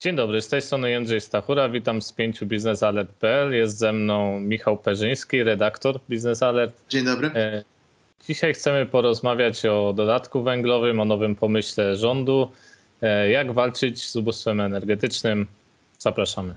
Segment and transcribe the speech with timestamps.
[0.00, 3.54] Dzień dobry, z tej strony Jędrzej Stachura, witam z pięciu biznesalert.pl.
[3.54, 6.72] Jest ze mną Michał Perzyński, redaktor Biznes Alert.
[6.88, 7.30] Dzień dobry.
[7.34, 7.64] E,
[8.28, 12.50] dzisiaj chcemy porozmawiać o dodatku węglowym, o nowym pomyśle rządu,
[13.02, 15.46] e, jak walczyć z ubóstwem energetycznym.
[15.98, 16.54] Zapraszamy.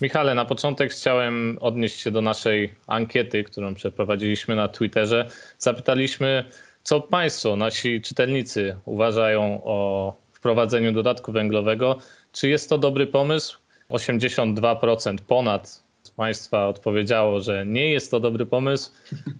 [0.00, 5.30] Michale, na początek chciałem odnieść się do naszej ankiety, którą przeprowadziliśmy na Twitterze.
[5.58, 6.44] Zapytaliśmy,
[6.82, 11.98] co Państwo, nasi czytelnicy, uważają o wprowadzeniu dodatku węglowego.
[12.32, 13.58] Czy jest to dobry pomysł?
[13.90, 18.90] 82% ponad z Państwa odpowiedziało, że nie jest to dobry pomysł.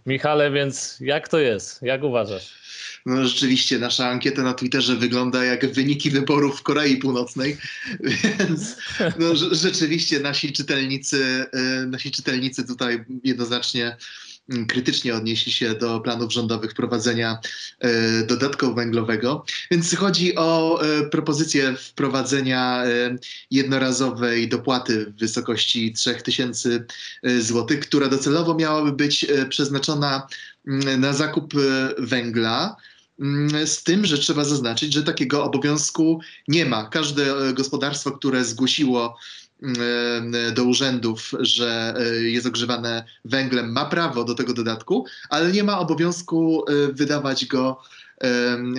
[0.07, 1.83] Michale, więc jak to jest?
[1.83, 2.61] Jak uważasz?
[3.07, 7.57] No rzeczywiście, nasza ankieta na Twitterze wygląda jak wyniki wyborów w Korei Północnej,
[8.39, 8.77] więc
[9.19, 11.47] no, rzeczywiście nasi czytelnicy,
[11.83, 13.97] y, nasi czytelnicy tutaj jednoznacznie
[14.69, 17.39] krytycznie odnieśli się do planów rządowych wprowadzenia
[17.85, 19.45] y, dodatku węglowego.
[19.71, 22.85] Więc chodzi o y, propozycję wprowadzenia
[23.51, 26.85] jednorazowej dopłaty w wysokości 3000
[27.39, 30.27] zł, która docelowo miałaby być przeznaczona
[30.67, 31.55] mm, na zakup
[31.99, 32.77] węgla
[33.21, 36.89] Mm, z tym, że trzeba zaznaczyć, że takiego obowiązku nie ma.
[36.89, 39.50] Każde e, gospodarstwo, które zgłosiło mm, e,
[40.55, 45.79] do urzędów, że e, jest ogrzewane węglem, ma prawo do tego dodatku, ale nie ma
[45.79, 47.83] obowiązku wydawać go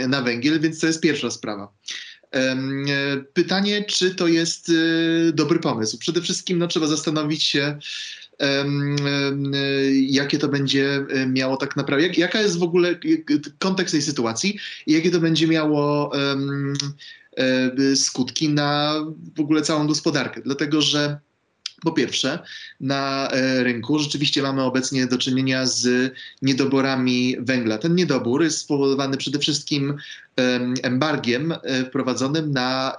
[0.08, 1.72] na węgiel, więc to jest pierwsza sprawa.
[3.34, 4.72] Pytanie, czy to jest
[5.34, 5.98] dobry pomysł?
[5.98, 7.78] Przede wszystkim no, trzeba zastanowić się,
[9.92, 13.00] jakie to będzie miało tak naprawdę, jak, jaka jest w ogóle
[13.60, 16.36] kontekst tej sytuacji i jakie to będzie miało e,
[17.96, 18.96] skutki na
[19.38, 20.42] w ogóle całą gospodarkę.
[20.42, 21.20] Dlatego, że
[21.82, 22.40] po pierwsze,
[22.80, 27.78] na e, rynku rzeczywiście mamy obecnie do czynienia z niedoborami węgla.
[27.78, 29.98] Ten niedobór jest spowodowany przede wszystkim
[30.84, 32.96] embargiem e, wprowadzonym na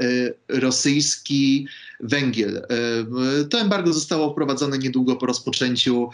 [0.50, 1.66] e, rosyjski
[2.00, 2.66] węgiel.
[3.50, 6.10] To embargo zostało wprowadzone niedługo po rozpoczęciu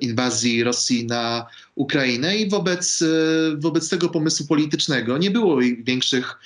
[0.00, 3.04] inwazji Rosji na Ukrainę i wobec,
[3.56, 6.38] wobec tego pomysłu politycznego nie było większych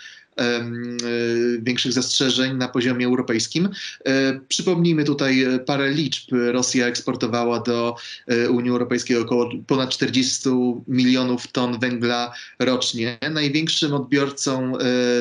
[1.58, 3.68] większych zastrzeżeń na poziomie europejskim.
[4.04, 6.28] E, przypomnijmy tutaj parę liczb.
[6.52, 10.48] Rosja eksportowała do e, Unii Europejskiej około ponad 40
[10.88, 13.18] milionów ton węgla rocznie.
[13.30, 14.72] Największym odbiorcą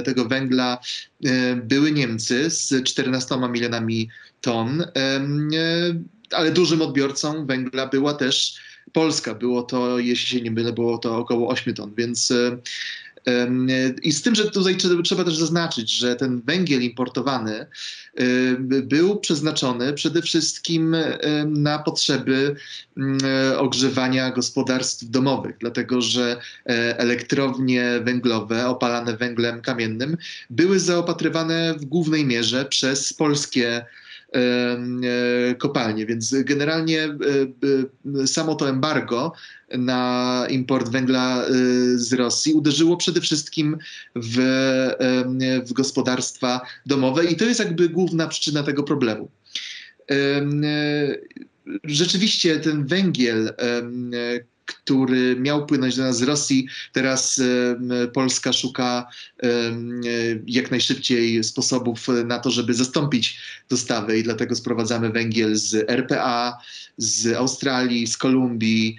[0.06, 0.78] tego węgla
[1.64, 4.10] były Niemcy z 14 milionami
[4.42, 4.84] ton,
[6.32, 8.56] ale dużym odbiorcą węgla była też
[8.94, 9.36] Polska.
[9.36, 12.34] Było to, jeśli się nie mylę, było to około 8 ton, więc
[14.04, 17.66] i z tym, że tutaj trzeba też zaznaczyć, że ten węgiel importowany
[18.84, 20.96] był przeznaczony przede wszystkim
[21.46, 22.56] na potrzeby
[22.98, 23.20] mm,
[23.58, 30.18] ogrzewania gospodarstw domowych, dlatego że e, elektrownie węglowe opalane węglem kamiennym
[30.50, 33.86] były zaopatrywane w głównej mierze przez polskie
[35.58, 36.06] kopalnie.
[36.06, 37.10] Więc generalnie e,
[38.22, 39.34] e, samo to embargo
[39.78, 41.46] na import węgla
[41.96, 43.78] z Rosji uderzyło przede wszystkim
[44.16, 44.38] w,
[45.68, 49.30] w gospodarstwa domowe i to jest jakby główna przyczyna tego problemu.
[51.84, 53.54] Rzeczywiście ten węgiel,
[54.68, 56.68] który miał płynąć do nas z Rosji.
[56.94, 57.42] Teraz
[58.14, 59.08] Polska szuka
[60.48, 63.40] jak najszybciej sposobów na to, żeby zastąpić
[63.70, 66.58] dostawę i dlatego sprowadzamy węgiel z RPA,
[66.98, 68.98] z Australii, z Kolumbii,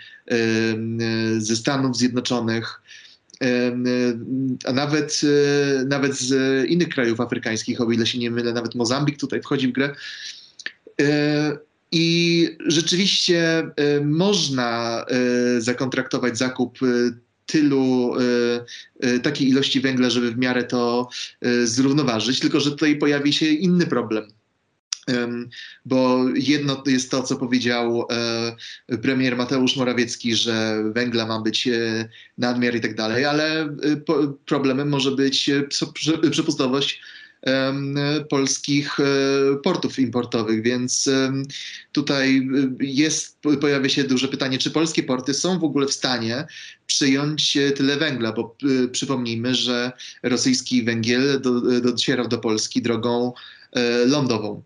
[1.39, 2.81] ze Stanów Zjednoczonych
[4.65, 9.19] a nawet, e, nawet z innych krajów afrykańskich, o ile się nie mylę, nawet Mozambik
[9.19, 9.95] tutaj wchodzi w grę.
[11.93, 13.63] I rzeczywiście
[13.99, 15.05] y, można
[15.57, 18.15] y, zakontraktować zakup y, tylu,
[19.23, 21.09] takiej ilości węgla, żeby w miarę to
[21.65, 24.25] zrównoważyć, tylko że tutaj pojawi się inny problem.
[25.85, 28.07] Bo jedno jest to, co powiedział
[29.03, 31.69] premier Mateusz Morawiecki, że węgla ma być
[32.39, 33.77] nadmiar i tak dalej, ale
[34.47, 35.51] problemem może być
[36.31, 37.01] przepustowość
[38.31, 39.05] polskich e,
[39.57, 41.11] portów importowych, więc
[41.93, 42.49] tutaj
[42.81, 46.47] jest, pojawia się duże pytanie, czy polskie porty są w ogóle w stanie
[46.87, 49.93] przyjąć e, tyle węgla, bo e, przypomnijmy, że
[50.23, 53.33] rosyjski węgiel do, docierał do Polski drogą
[54.07, 54.63] lądową.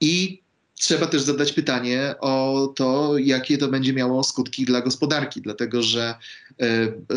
[0.00, 0.42] I
[0.74, 6.14] trzeba też zadać pytanie o to, jakie to będzie miało skutki dla gospodarki, dlatego że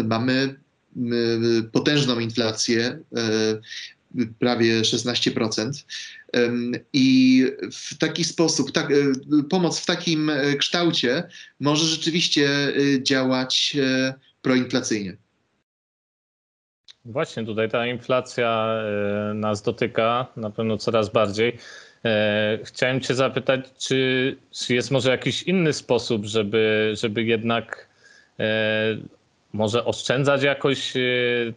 [0.03, 0.59] mamy
[1.71, 2.99] potężną inflację,
[4.39, 5.85] prawie 16%.
[6.93, 8.95] I w taki sposób, tak, e,
[9.49, 11.23] pomoc w takim e, kształcie
[11.59, 13.77] może rzeczywiście e, działać
[14.41, 15.17] proinflacyjnie.
[17.05, 18.81] Właśnie tutaj ta inflacja
[19.33, 21.57] nas dotyka na pewno coraz bardziej.
[22.63, 24.37] Chciałem Cię zapytać, czy,
[24.69, 27.89] jest może jakiś inny sposób, żeby, żeby jednak
[29.53, 30.93] może oszczędzać jakoś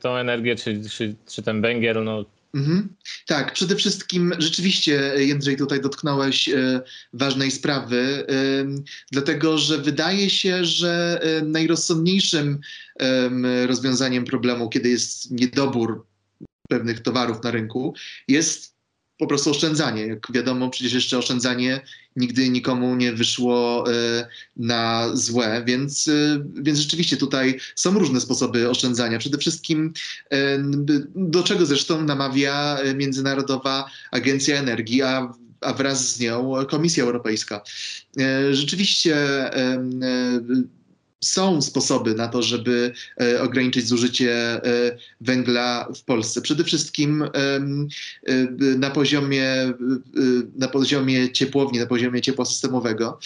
[0.00, 2.94] tą energię, czy, czy, czy ten węgiel, no, Mhm.
[3.26, 6.80] Tak, przede wszystkim rzeczywiście, Jędrzej, tutaj dotknąłeś e,
[7.12, 8.24] ważnej sprawy, e,
[9.12, 12.60] dlatego że wydaje się, że e, najrozsądniejszym
[13.66, 16.06] rozwiązaniem problemu, kiedy jest niedobór
[16.68, 17.94] pewnych towarów na rynku,
[18.28, 18.77] jest
[19.18, 20.06] po prostu oszczędzanie.
[20.06, 21.80] Jak wiadomo, przecież jeszcze oszczędzanie
[22.16, 24.26] nigdy nikomu nie wyszło e,
[24.56, 29.18] na złe, więc, e, więc rzeczywiście tutaj są różne sposoby oszczędzania.
[29.18, 29.92] Przede wszystkim
[30.30, 30.58] e,
[31.14, 37.60] do czego zresztą namawia Międzynarodowa Agencja Energii, a a wraz z nią Komisja Europejska.
[38.50, 39.16] Rzeczywiście
[41.20, 44.60] są sposoby na to, żeby e, ograniczyć zużycie e,
[45.20, 46.40] węgla w Polsce.
[46.40, 47.28] Przede wszystkim e,
[48.58, 49.72] na poziomie,
[50.56, 53.18] na poziomie ciepłowni, na poziomie ciepła systemowego.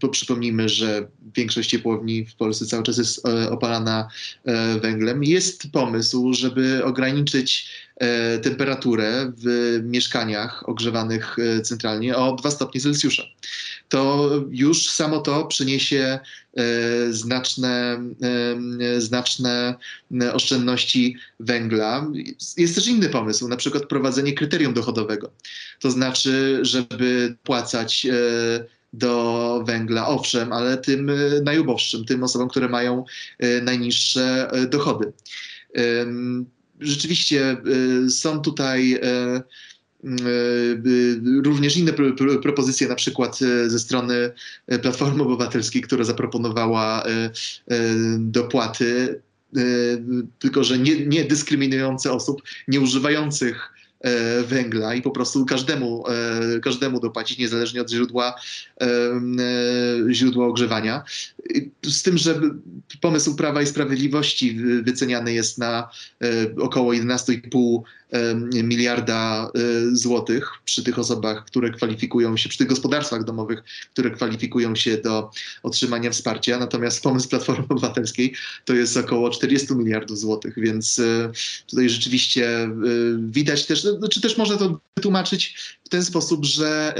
[0.00, 4.08] Bo przypomnijmy, że większość ciepłowni w Polsce cały czas jest opalana
[4.82, 5.24] węglem.
[5.24, 7.70] Jest pomysł, żeby ograniczyć
[8.42, 13.22] temperaturę w mieszkaniach ogrzewanych centralnie o 2 stopnie Celsjusza
[13.92, 16.18] to już samo to przyniesie
[16.56, 18.02] e, znaczne,
[18.80, 19.74] e, znaczne
[20.32, 22.06] oszczędności węgla.
[22.56, 25.30] Jest też inny pomysł, na przykład prowadzenie kryterium dochodowego.
[25.80, 28.12] To znaczy, żeby płacać e,
[28.92, 31.10] do węgla, owszem, ale tym
[31.44, 33.04] najuboższym, tym osobom, które mają
[33.62, 35.12] najniższe dochody.
[36.80, 37.56] Rzeczywiście
[38.08, 39.00] są tutaj
[40.04, 41.92] E, również inne
[42.42, 44.32] propozycje, na przykład e, ze strony
[44.66, 47.04] e, Platformy Obywatelskiej, która zaproponowała
[48.18, 49.20] dopłaty,
[50.38, 53.81] tylko że nie, nie dyskryminujące osób nieużywających E,
[54.46, 58.34] węgla i po prostu każdemu, e, każdemu dopłacić, niezależnie od źródła,
[58.80, 58.86] e,
[60.10, 61.04] źródła ogrzewania.
[61.86, 62.40] Z tym, że
[63.00, 65.88] pomysł Prawa i Sprawiedliwości wyceniany jest na
[66.58, 67.82] około 11,5
[68.62, 69.50] miliarda
[69.92, 73.62] złotych przy tych osobach, które kwalifikują się, przy tych gospodarstwach domowych,
[73.92, 75.30] które kwalifikują się do
[75.62, 76.58] otrzymania wsparcia.
[76.58, 81.00] Natomiast pomysł Platformy Obywatelskiej to jest około 40 miliardów złotych, więc
[81.66, 82.70] tutaj rzeczywiście
[83.18, 86.94] widać też, czy znaczy też można to wytłumaczyć w ten sposób, że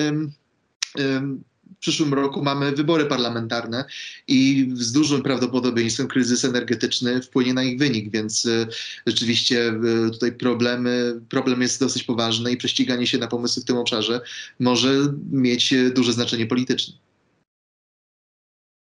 [1.77, 3.85] w przyszłym roku mamy wybory parlamentarne
[4.29, 8.67] i z dużym prawdopodobieństwem kryzys energetyczny wpłynie na ich wynik, więc e,
[9.07, 13.77] rzeczywiście e, tutaj problemy, problem jest dosyć poważny i prześciganie się na pomysły w tym
[13.77, 14.21] obszarze
[14.61, 14.89] może
[15.31, 16.95] mieć duże znaczenie polityczne.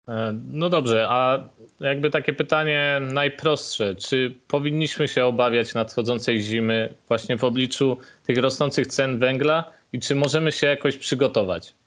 [0.09, 1.49] E, no dobrze, a
[1.79, 3.95] jakby takie pytanie najprostsze.
[3.95, 10.15] Czy powinniśmy się obawiać nadchodzącej zimy właśnie w obliczu tych rosnących cen węgla i czy
[10.15, 11.78] możemy się jakoś przygotować?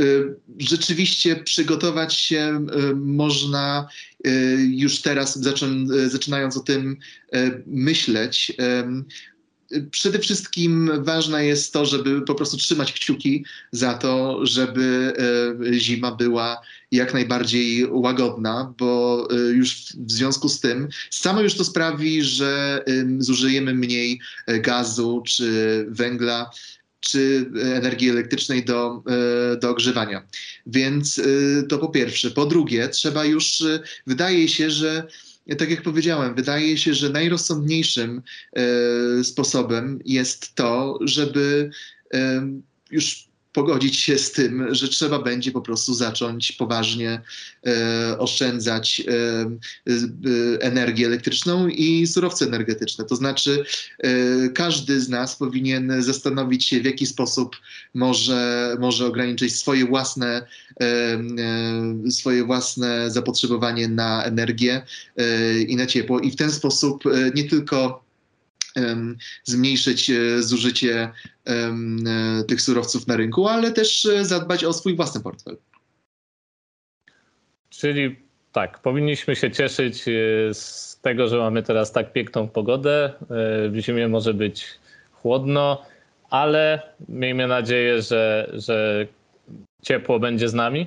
[0.00, 3.88] Y, rzeczywiście przygotować się y, można
[4.26, 4.30] y,
[4.70, 5.38] już teraz,
[6.06, 6.96] zaczynając o tym
[7.66, 8.52] myśleć.
[9.90, 15.12] Przede wszystkim ważne jest to, żeby po prostu trzymać kciuki za to, żeby
[15.72, 16.60] zima była
[16.90, 22.84] jak najbardziej łagodna, bo już w związku z tym samo już to sprawi, że
[23.18, 26.50] zużyjemy mniej gazu czy węgla
[27.04, 29.02] czy energii elektrycznej do,
[29.52, 30.26] e, do ogrzewania.
[30.66, 31.22] Więc e,
[31.62, 32.30] to po pierwsze.
[32.30, 35.06] Po drugie, trzeba już, e, wydaje się, że
[35.58, 38.22] tak jak powiedziałem, wydaje się, że najrozsądniejszym
[39.22, 41.70] sposobem jest to, żeby
[42.90, 47.20] już pogodzić się z tym, że trzeba będzie po prostu zacząć poważnie
[47.66, 53.04] e, oszczędzać e, e, energię elektryczną i surowce energetyczne.
[53.04, 53.64] To znaczy,
[53.98, 57.56] e, każdy z nas powinien zastanowić się, w jaki sposób
[57.94, 60.46] może, może ograniczyć swoje własne,
[60.80, 64.82] e, e, swoje własne zapotrzebowanie na energię
[65.68, 68.03] i na ciepło, i w ten sposób nie tylko
[69.44, 71.10] zmniejszyć e, zużycie
[71.46, 71.72] e,
[72.48, 75.56] tych surowców na rynku, ale też e, zadbać o swój własny portfel.
[77.70, 78.16] Czyli
[78.52, 80.04] tak, powinniśmy się cieszyć
[80.52, 83.12] z tego, że mamy teraz tak piękną pogodę.
[83.70, 84.66] W zimie może być
[85.12, 85.82] chłodno,
[86.30, 89.06] ale miejmy nadzieję, że, że
[89.82, 90.86] ciepło będzie z nami.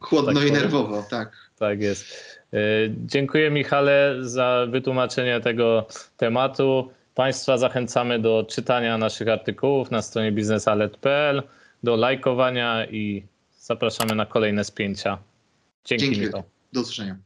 [0.00, 0.62] Chłodno Tak i powiem.
[0.62, 1.50] nerwowo, tak.
[1.58, 2.36] Tak jest.
[3.06, 6.90] Dziękuję Michale za wytłumaczenie tego tematu.
[7.16, 11.42] Państwa zachęcamy do czytania naszych artykułów na stronie biznesalert.pl,
[11.82, 13.26] do lajkowania i
[13.58, 15.18] zapraszamy na kolejne spięcia.
[15.84, 16.20] Dzięki Dzięki.
[16.20, 16.42] Michał.
[16.72, 17.16] Do usłyszenia.